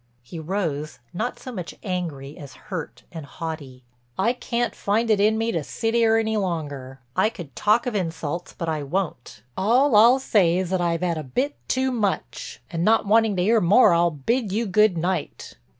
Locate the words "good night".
14.65-15.53